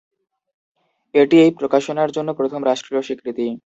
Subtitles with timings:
[1.15, 3.45] এটি এই প্রকাশনার জন্য প্রথম রাষ্ট্রীয় স্বীকৃতি।